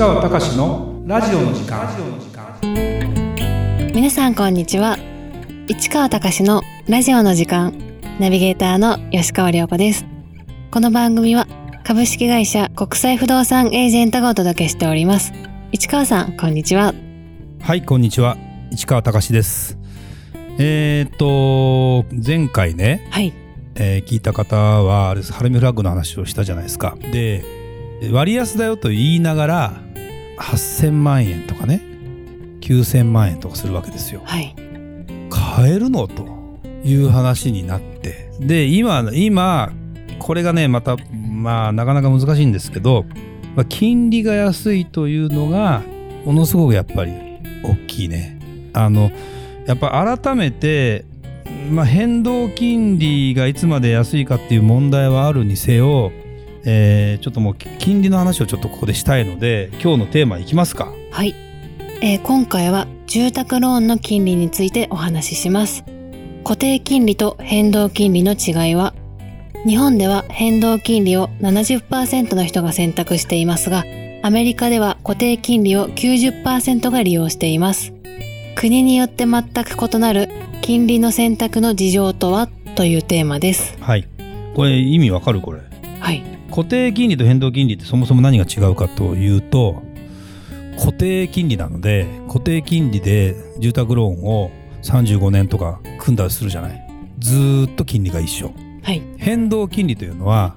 [0.00, 1.86] 川隆のラジオの時間。
[3.94, 4.96] 皆さんこんにちは。
[5.68, 7.74] 市川隆のラジオの時間。
[8.18, 10.06] ナビゲーターの吉川良子です。
[10.70, 11.46] この番組は
[11.84, 15.34] 株式会社国際不動産エージェントがお届けしております。
[15.70, 16.94] 市川さんこんにちは。
[17.60, 18.38] はいこんにちは。
[18.70, 19.76] 市川隆です。
[20.58, 23.34] えー、っと前回ね、はい。
[23.74, 26.96] えー聞いた方はあれですハルミフラッグの話をしたじゃないですか。
[27.12, 27.44] で
[28.10, 29.89] 割安だよと言いながら
[30.40, 31.82] 8000万円とかね
[32.60, 34.22] 9000万円とかするわけですよ。
[34.24, 34.54] はい。
[35.30, 36.08] 買えるの？
[36.08, 36.26] と
[36.84, 38.30] いう話になって。
[38.40, 39.72] で今今
[40.18, 43.04] これがねまたまあなかなか難しいんですけど、
[43.56, 45.82] まあ、金利が安いというのが
[46.24, 47.12] ものすごくやっぱり
[47.62, 48.38] 大きいね。
[48.72, 49.10] あの
[49.66, 51.04] やっぱ改めて、
[51.70, 56.12] まあ、変動金利がいつまで安いかっていう問題はあるにせよ、
[56.64, 60.92] えーちょっともう金利の話をちょっとここでしたいので今日のテーマいきますか。
[61.10, 61.34] はい、
[62.02, 65.84] えー今回は住宅ローンの金利についてお話しします。
[66.44, 68.94] 固定金利と変動金利の違いは
[69.66, 73.84] 日本では変動金利を70%の人が選択していますが
[74.22, 77.92] アメリカでは固定金利を90%が利用しています。
[78.54, 80.28] 国によって全く異なる
[80.62, 82.48] 金利の選択の事情とは？
[82.74, 83.76] というテーマです。
[83.80, 84.06] はい。
[84.54, 85.40] これ意味わかる？
[85.40, 85.60] これ。
[86.00, 89.82] はい固定金利と変動金利ってそもそも何が違うかというと
[90.78, 94.50] 固定金利なので固定金利で住宅ローンを
[94.82, 96.86] 35年とか組んだりするじゃない。
[97.18, 98.54] ずーっと金利が一緒。
[98.82, 99.02] はい。
[99.18, 100.56] 変動金利というのは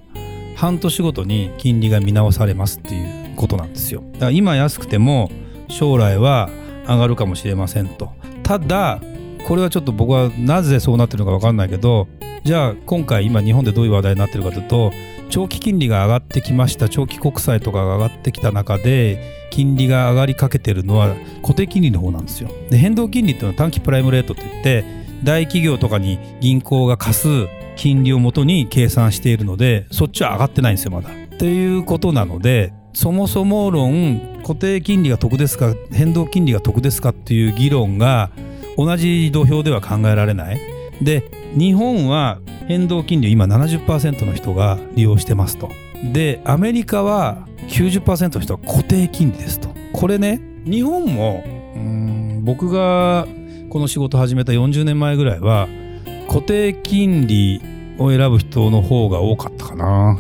[0.56, 4.02] 半年ごとに金利が見直されますっていうことなんですよ。
[4.14, 5.30] だから今安くても
[5.68, 6.50] 将来は
[6.88, 8.14] 上がるかもしれませんと。
[8.44, 9.02] ただ
[9.46, 12.08] これはちょっと僕はなぜそうなってるのか分かんないけど
[12.44, 14.92] じゃあ今回今日本でどういう話題になってるかというと
[15.34, 24.86] 長期金利が上がってきました長期国債とかが上がってきた中で金利が上がりかけてるのは固定金利の方なんですよで変動金利っていうのは短期プライムレートといって
[25.24, 31.10] 大企業とかに銀行が貸す金利をもとに計算しているのでそっちは上がってないんですよまだ。
[31.10, 38.30] っていうことなのでそもそも論固定金利が得ですか変動金利が得ですかっていう議論が
[38.78, 40.62] 同じ土俵では考えられない。
[41.02, 41.24] で
[41.58, 45.70] 日本は変動金利を今70%の人が利用してますと。
[46.12, 49.70] でアメリカは90%の人は固定金利ですと。
[49.94, 53.28] これね日本もうん僕が
[53.70, 55.68] この仕事始めた40年前ぐらいは
[56.28, 57.62] 固定金利
[57.98, 60.20] を選ぶ人の方が多かったかな。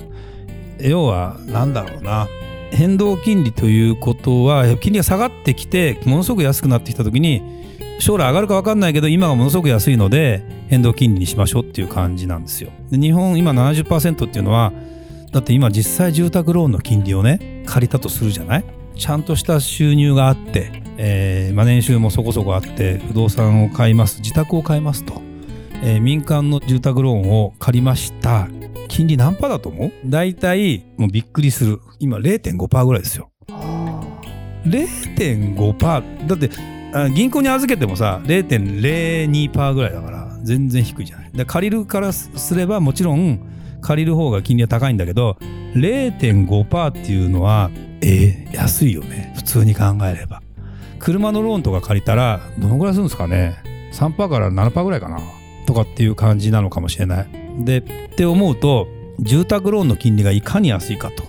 [0.79, 2.27] 要はなんだろうな
[2.71, 7.62] 変動金利ということは金利が下がってきてものすごく安くなってきた時に
[8.03, 12.69] 将来上がるか分かんないけど今がものすごく安いので変動金利にしましょうっていう感じなんですよ。
[12.91, 14.73] で日本今70%っていうのは
[15.31, 18.65] だって今実際住宅ローンの金利をね借りたとするじゃない？
[18.97, 25.21] ちゃんとした収入があって、えーまあ、年収もそこそこあって不動産を買います自宅を買いますと、
[25.81, 28.49] えー民間の住宅ローンを借りました。
[28.89, 29.91] 金利何パーだと思う？
[30.05, 31.79] 大体もうびっくりする。
[31.99, 33.31] 今0.5%ぐらいですよ。
[34.65, 36.49] 0.5%だって
[37.15, 41.31] 銀行に預けてもさ0.02%ぐらいだから全然低いじゃない。
[41.33, 43.39] で借りるからすればもちろん
[43.81, 45.37] 借りる方が金利は高いんだけど
[45.73, 47.71] 0.5%っていうのは
[48.01, 49.33] えー安いよね。
[49.35, 50.41] 普通に考えれば。
[50.99, 53.55] 車のローンとか借りたらどのぐらいするんですかね。
[53.93, 55.19] 3%から7%ぐらいかな。
[55.65, 57.27] とかっていう感じなのかもしれない。
[57.59, 58.87] でって思うと
[59.19, 61.23] 住宅ローンの金利がいかに安いかと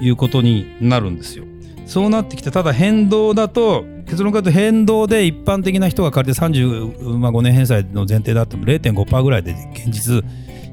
[0.00, 1.44] いうことになるんですよ。
[1.86, 10.24] そうなってきてただ変動だと結論から言うと変動で一般的な人が借りて35年返済の前提だっても0.5%ぐらいで現実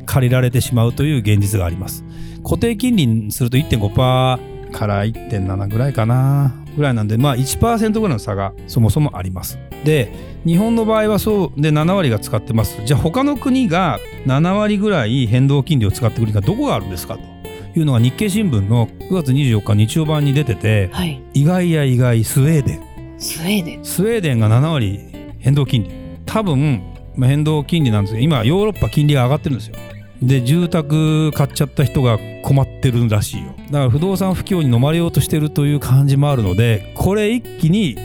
[0.05, 2.03] 借りられてしまうという現実があります。
[2.43, 9.57] 固定金利にすると1.5%から1.7ぐらいかなぐらいなんでまあ1%ぐらいの差がそもそもあります。
[9.83, 10.11] で
[10.45, 12.81] 日本の場合はそうで7割が使ってます。
[12.85, 21.22] じゃあ他の国が7割ぐらい変動金利を使ってくる国がどこがあるんですかというのが日経新聞の9月24日日曜版に出ててはい。
[21.34, 22.92] 意外や意外スウェーデン
[23.23, 23.85] スウェーデン。
[23.85, 24.99] スウェーデンが7割
[25.40, 25.90] 変動金利。
[26.25, 26.84] 多分
[27.17, 29.75] 変動金利なんですけど今ヨーロッパ金利が上がってるんですよ。
[30.22, 33.53] で住宅買っちゃった人が困ってるらしいよ。
[33.67, 37.97] だから不動産不況に飲まれようとしてるという感じもあるのでこれ一気に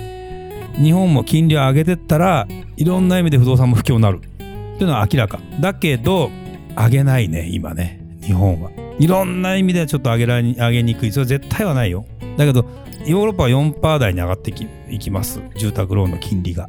[0.80, 4.18] 日本も金利を上げてったらいろんな意味で不動産も不況になる。
[4.18, 4.20] っ
[4.78, 5.40] ていうのは明らか。
[5.60, 6.30] だけど
[6.76, 8.70] 上げないね今ね日本は。
[9.00, 11.10] いろんな意味でちょっと上げらに上げにくい。
[11.10, 12.04] それは絶対はないよ。
[12.36, 12.64] だけど
[13.08, 14.52] ヨーロッパは4%台に上がって
[14.90, 15.40] いきます。
[15.56, 16.66] 住宅ローンの金利が。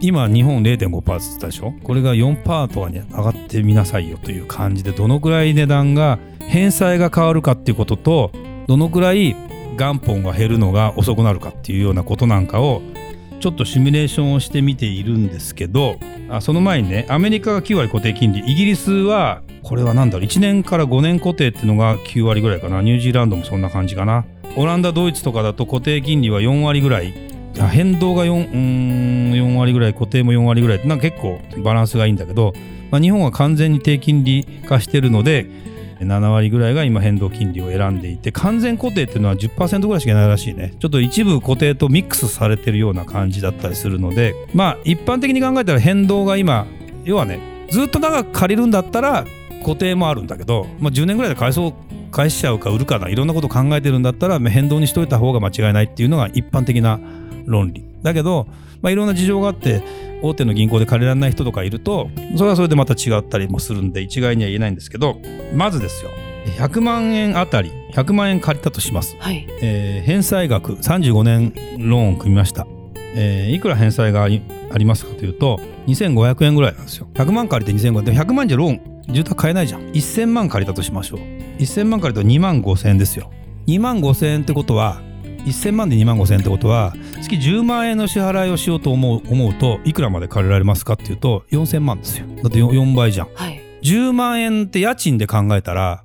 [0.00, 1.72] 今日本0.5%って言ったでしょ？
[1.84, 8.32] これが4%とかに上がってみなさいよという感じでどのくらい値段が返済が変わるかっていうことと
[8.66, 9.36] どのくらい
[9.76, 12.82] 元本が減るのが遅くなるかっていうようなことなんかを
[13.40, 15.98] ちょっとシミュレーションをしてみているんですけど
[16.28, 18.40] あその前にねアメリカが9割固定金利。
[18.40, 20.26] イギリスはこれは何だろう。
[20.26, 22.82] 1年から5年固定っていうのが9割ぐらいかな。
[22.82, 24.24] ニュージーランドもそんな感じかな。
[24.56, 27.12] オランダドイツとかだと固定金利は4割ぐらい。
[27.72, 28.50] 変動が 4,
[29.32, 30.78] 4割ぐらい固定も4割ぐらい。
[30.78, 32.52] ってなんか結構バランスがいいんだけど、
[32.90, 35.46] まあ、日本は完全に低金利化してるので
[36.00, 40.74] 7割ぐらいが今変動金利を選んでいて完全固定っていうのは10%ぐらいしかないらしいね。
[40.78, 46.66] ちょっと一部固定とミックスされてるような感じだったりするのでまあ一般的に考えたら変動が今
[47.04, 47.40] 要はね
[47.70, 49.24] ずっと長く借りるんだったら
[49.62, 51.74] 固定もあるんだけど、まあ、10年ぐらいで返そう
[52.12, 57.00] 返しちゃうか売るかないろんなこと考えてるんだったら変動にしといた方が間違いないっていうのが一般的な
[57.46, 57.84] 論理。
[58.02, 58.46] だけど、
[58.82, 59.82] まあ、いろんな事情があって
[60.22, 65.18] 大手の銀行で借りられない人とかいるとそれはそれでまた違ったりもするんで一概には言えないんですけど
[65.54, 66.10] まずですよ。
[66.58, 69.46] 100万円あたり100万円借りたとします、はい。
[69.60, 74.40] えー返済額35年ローンを組みました、えーいくら返済があり
[74.84, 75.58] ますかというと
[75.88, 77.08] 2500円ぐらいなんですよ。
[77.14, 78.04] 100万借りて2500円。
[78.04, 79.80] でも100万じゃローン住宅買えないじゃん。
[79.90, 81.20] 1000万借りたとしましょう。
[81.58, 83.30] 1000万借りたら2万5000円ですよ。
[83.66, 85.00] 2万5000円ってことは
[85.50, 92.26] 1000万で2万5000円ってことは月10万円の支払いをしようと思う思うといくらまで借りられますかっていうと4000万ですよ。
[92.42, 93.28] だって 4, 4倍じゃん。
[93.34, 93.60] はい。
[93.82, 96.02] 10万円って家賃で考えたら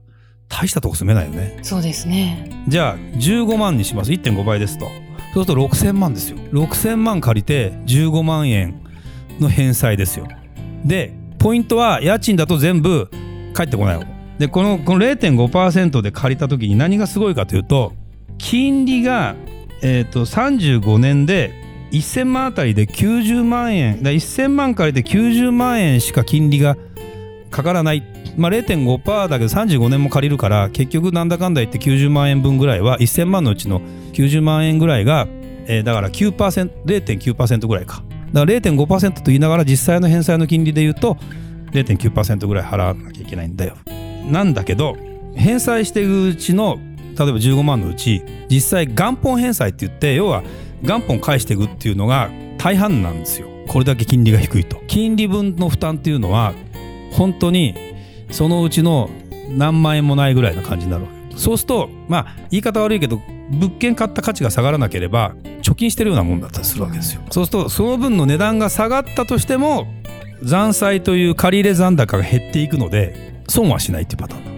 [0.49, 1.59] 大したとこ住めないよね。
[1.63, 2.63] そうですね。
[2.67, 4.11] じゃあ15万にします。
[4.11, 4.85] 1.5倍ですと。
[5.33, 6.37] そうすると6000万ですよ。
[6.51, 8.81] 6000万借りて15万円
[9.39, 10.27] の返済ですよ。
[10.85, 13.09] でポイントは家賃だと全部
[13.53, 14.05] 返ってこないの。
[14.37, 17.93] でこのこの0.5%で借りた時に何がすごいかというと
[18.41, 19.35] 金利が、
[19.81, 21.53] えー、と35年で
[21.91, 26.75] 1000万あたりで90万円だ1000万借りて90万円しか金利が
[27.51, 28.03] かからない、
[28.37, 33.81] まあ、0.5%だけど35年も借りるから結局なんだかんだ言って90万円分ぐらいは1000万のうちの
[34.13, 35.27] 90万円ぐらいが、
[35.67, 38.03] えーだから 9%0.9% ぐらいか。
[38.33, 41.17] だから0.5%と言いながら実際の返済の金利で言うと
[41.71, 43.75] 0.9%ぐらい払わなきゃいけないんだよ。
[44.29, 44.97] なんだけど
[45.35, 46.79] 返済していくうちの
[47.21, 50.43] 例えば15万のうち実際元本返済って言って要は
[50.81, 53.47] 元本返していくっていうのが大半なんですよ。
[53.67, 54.81] これだけ金利が低いと。
[54.87, 56.53] 金利分の負担っていうのは
[57.11, 57.75] 本当に
[58.31, 59.11] そのうちの
[59.49, 61.37] 何万円もないぐらいな感じになるわけ。
[61.37, 63.21] そうするとまあ言い方悪いけど
[63.51, 67.21] 物件買った価値が下がらなければ貯金してるようなもんだったりするわけですよ。
[67.29, 69.85] そうするとその分の値段が下がったとしても
[70.41, 74.45] 残債という借り入れ残高が減っていくので損はしないっていうパターン。
[74.45, 74.50] だ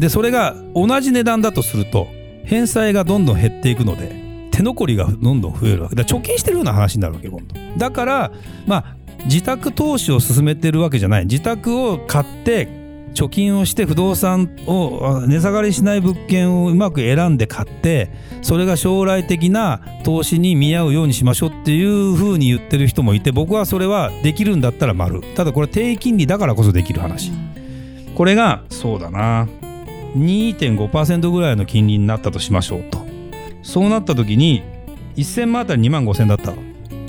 [0.00, 2.08] でそれが同じ値段だとすると
[2.44, 5.94] 返済がどんどん減っていくので手残りがどんどん増えるわけ。
[5.94, 7.54] だから貯金してるような話になるわけ今度。
[7.76, 8.32] だから
[8.66, 11.26] まあ自宅投資を進めてるわけじゃない。
[11.26, 12.68] 自宅を買って
[13.14, 18.10] 貯金をして不動産を値下がりしない物件をうまく選んで買って
[18.40, 25.20] それが将来的な投資に見合うようにしましょうっていうふうに言ってる人もいて僕はそれはできるんだったら丸。
[25.34, 27.32] ただこれ低金利だからこそできる話。
[28.14, 29.46] これがそうだな。
[30.16, 33.06] 2.5%ぐらいの金利になったとしましょうと。
[33.62, 34.62] そうなった時に
[35.16, 36.52] 1000万あたり2万5000だった。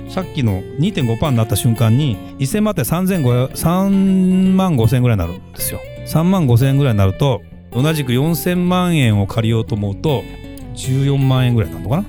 [0.09, 5.79] さっきの2.5%になった瞬間に1000万あたり3500 3万5000ぐらいになるんですよ。
[6.05, 10.23] 3万5000円ぐらいになると同じく4000万円を借りようと思うと
[10.75, 12.03] 14万円ぐらいになるのかな。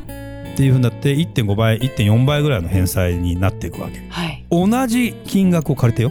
[0.52, 4.02] っていうふうになって1.5倍1.4倍ぐらいの返済になっていくわけ。
[4.10, 4.44] はい。
[4.50, 6.10] 同じ金額を借りてよ。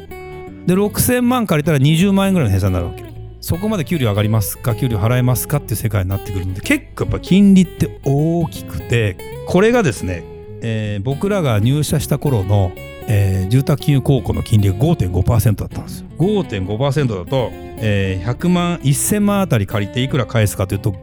[0.66, 3.11] で6000万借りたら20万円ぐらいの返済になるわけ
[3.42, 4.76] そこまで給料上がりますか？
[4.76, 5.58] 給料払えますか？
[5.58, 9.18] っていう世界になってくるんで結構やっぱ金利って大きくて
[9.48, 10.24] これがですね、
[10.62, 12.72] えー僕らが入社した頃の、
[13.08, 16.08] えー住宅金融公庫の金利が5.5%だったんですよ。
[16.18, 20.96] 5.5%だと、えー100万1000万あたり借りていくら返すかというと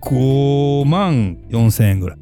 [0.00, 2.18] 5万4000円ぐらい。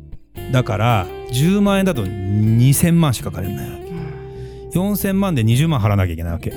[0.52, 4.78] だから10万円だと2000万しか借りれないわけ。
[4.78, 6.52] 4000万で20万払わなきゃいけないわけ。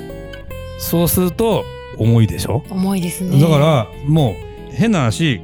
[0.80, 1.64] そうすると
[1.98, 2.64] 重いでしょ？
[2.70, 3.40] 重いですね。
[3.40, 4.36] だからも
[4.72, 5.42] う変な話、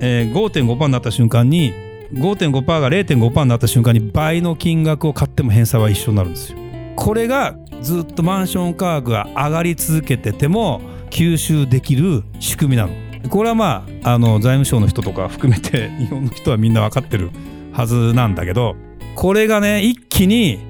[0.00, 1.72] えー、5.5%になった瞬間に
[2.12, 6.58] 5.5%が0.5%になった瞬間に倍の金額を買っても返済は一緒になるんですよ。
[6.96, 12.92] これがずっとマンション価格が上がり続けてても吸収できる仕組みなの。
[13.28, 17.30] これはまああの財務省の人とか含めて日本の人はみんな分かってる
[17.72, 18.76] はずなんだけど
[19.16, 20.60] これがね一気に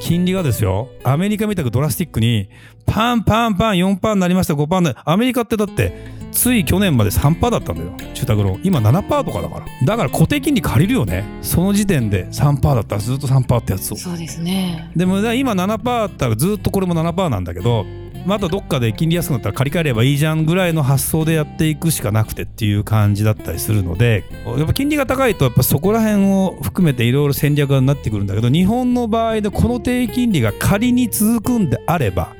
[0.00, 2.48] 金利がですよアメリカみたくドラスティックに
[2.86, 7.92] パンパンパン4%になりました5%になりアメリカってだってつい去年まで3%だったんだよ。
[8.14, 8.58] 住宅ロー。
[8.58, 9.66] ン今7%とかだから。
[9.86, 11.24] だから固定金利借りるよね。
[11.40, 13.96] その時点で3%だったらずっと3%ってやつを。
[13.96, 14.90] そうですね。
[14.94, 17.86] でも今7%あったらずっとこれも7%なんだけど
[18.26, 32.34] またどっかで金利安くなったら借り換えればいいじゃんぐらいの発想でやっていくしかなくてっていう感じだったりするのでやっぱ金利が高いとやっぱそこら辺を含めていろいろ戦略になってくるんだけど日本の場合でこの低金利が仮に続くんであれば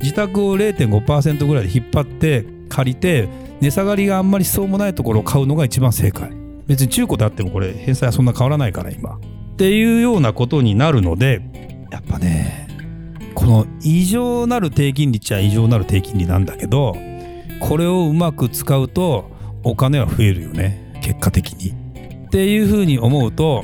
[0.00, 3.28] 自宅を0.5%ぐらいで引っ張って借りて
[3.60, 6.30] 値下がりがあんまりしそうもないところを買うのが一番正解。
[6.66, 9.16] 別に中古であってもこれ返済はそんな変わらないから今。
[9.16, 9.20] っ
[9.56, 11.40] ていうようなことになるので
[11.90, 12.65] やっぱね
[13.36, 16.96] この異常なる低金利っちゃ異常なる低金利なんだけど
[17.60, 19.30] これをうまく使うと
[19.62, 21.70] お金は増えるよね結果的に。
[22.26, 23.62] っていうふうに思うと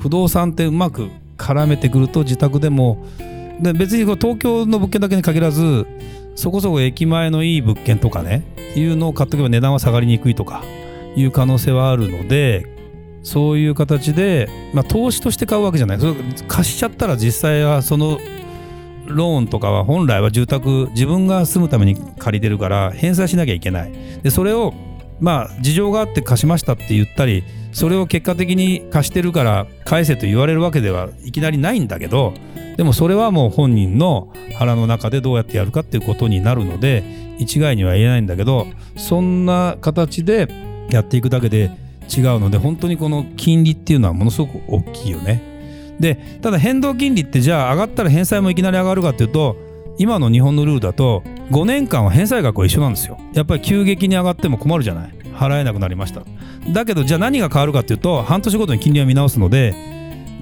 [0.00, 3.06] 不動産ってうまく絡めてくると自宅でも
[3.60, 5.86] で別にこ東京の物件だけに限らず
[6.34, 8.42] そこそこ駅前のいい物件とかね
[8.74, 10.64] いうのを買っとけば値段は下がりにくいとか
[11.14, 12.66] いう可能性はあるので
[13.22, 16.14] そういう形で、まあ、投資として買うわけじゃないそれ
[16.48, 18.18] 貸しちゃったら実際はその
[19.10, 24.74] ローンとかは本来は住宅自分が住むために借りてるから返済しなきゃいけないでそれを
[25.20, 32.34] まあ事情があって貸しましたって言ったりそれを結果的に貸してるから返せと言われるわけではいきなりないんだけど
[32.76, 37.04] でもそれはもう本人の腹の中でどうやってやるかっていうことになるので
[37.38, 40.48] 一概には言えないんだけどそんな形で
[40.90, 41.70] やっていくだけで
[42.08, 45.49] 違うので本当にこの金利っていうのはものすごく大きいよね。
[46.00, 49.56] でただ変動金利ってじゃあ上がったら返済もいきなり上がるかっていうと
[49.98, 53.18] 今の日本のルールだと5年間は返済額は一緒なんですよ。
[53.34, 55.14] やっぱり急激に上がっても困るじゃない。
[55.34, 56.22] 払えなくなりました。
[56.72, 59.74] だけどじゃあ何が変わるかっていうと半年ごとに金利を見直すので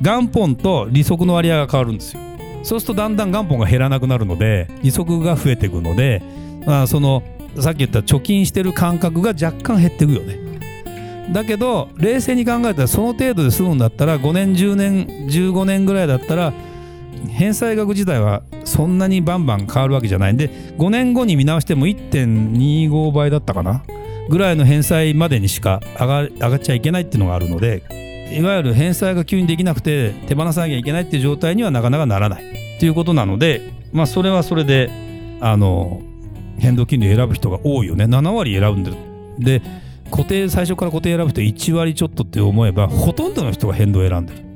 [0.00, 2.20] 元本と利息の割合が変わるんですよ。
[2.62, 6.22] そうするとだんだん元本が減らなくなるので利息が増えていくので、
[6.66, 7.22] まあ、その
[7.58, 10.47] さっき言った貯金してる感覚が若干減っていくよね。
[11.32, 16.52] だけど冷静に考えたらその程度で済むんだったら5年10年15年ぐらいだったら
[17.30, 20.34] 返済額自体はそんなにバンバン変わるわけじゃない。
[20.34, 23.82] んで5年後に見直しても1.25倍だったかな？
[24.28, 27.82] ぐらいの返済までにしか上がっちゃいけないっていうのがあるので
[28.30, 32.42] いわゆる返済が急にできなくて手放さなきゃいけないっていう状態にはなかなかならない。
[32.76, 34.90] っていうことなのでまあそれはそれで
[35.40, 36.02] あの
[36.58, 38.04] 変動金利を選ぶ人が多いよね。
[38.04, 38.96] 7割選ぶんでる。
[39.38, 39.62] で
[40.10, 44.48] 固定最初から固定選ぶ人1割ちょっとって思えばほとんどの人が変動を選んでる。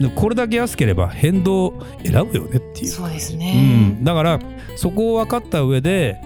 [0.00, 1.74] でこれだけ安ければ変動
[2.04, 2.86] 選ぶよねっていう。
[2.86, 4.40] そうですね、うん、だから
[4.76, 6.20] そこを分かった上で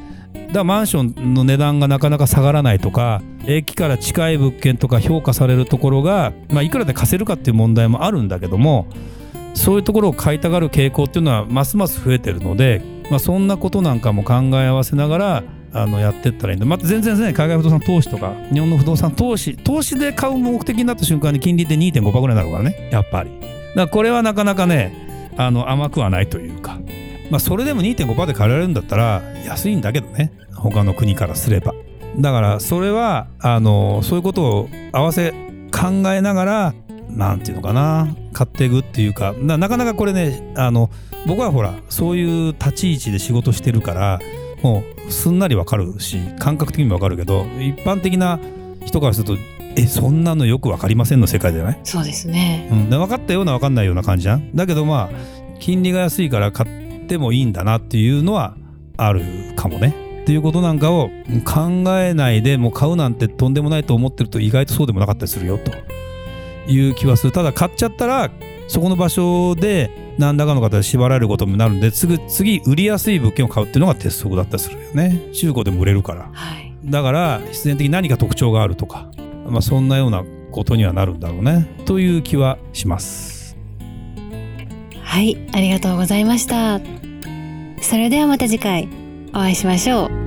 [0.53, 8.87] だマンションの値段がなかなか下がらないとか駅から近い物件とか評価されるところが、まあ、いくらで貸せるかっていう問題もあるんだけども
[9.55, 22.89] そういうところを買いたがる傾向っていうのはますます増えてるので、まあ、そんなことなんかも考え合わせながらあのやってったらいいんでまた全然ね海外不動産投資とか日本の不動産投資投資で買う目的になった瞬間に金利って2.5%ぐらいになるからね。
[22.93, 23.31] やっぱり。
[23.41, 26.79] だからこれはなかなかねあの甘くはないというか。
[27.31, 30.33] まあそれでも2.5%で借りられるんだったら安いんだけどね。
[30.55, 31.75] 他の国からすれば。
[32.19, 35.31] だからそれはあのそういうことを合わせ
[35.71, 36.75] 考えながら
[37.09, 38.15] なんていうのかな。
[38.35, 39.33] 買っていくっていうか。
[39.39, 40.91] なかなかこれねあの
[41.27, 44.19] 僕はほらそういう立ち位置で仕事してるから
[44.63, 48.39] もうすんなりわかるし感覚的にもわかるけど一般的な
[48.85, 49.37] 人からすると
[49.77, 54.55] えそんなのよくわかりませんの世界じゃない、そうですね、うん、で分かったような分かんないような感じじゃん。
[54.55, 55.11] だけどまあ
[55.61, 58.57] 金利が安いから買ってもいいんだなっていうのは
[58.97, 59.23] ある
[59.57, 59.95] かもね。
[60.23, 61.09] っていうことなんかを
[61.45, 65.73] 考えないでもう買うなんてとんでもないと思ってると意外とそうでもなかったりするよと
[66.71, 67.33] いう気はする。
[67.33, 68.31] ただ買っちゃったら
[68.73, 75.29] そこの場所で何らかの方で縛られることになるんで次次売りやすい物件を買うっていうのが鉄則だったりするよね。
[75.35, 76.31] 中古でも売れるから。
[76.33, 79.11] はい、だから必然的に何か特徴があるとか、
[79.47, 81.69] まあ、そんなようなことにはなるんだろうね。
[81.85, 83.59] という気はします。
[85.03, 86.81] はい、ありがとうございました。
[87.83, 88.89] それではまた次回
[89.31, 90.22] お会いしましょう